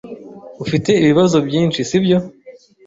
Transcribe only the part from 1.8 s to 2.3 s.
sibyo?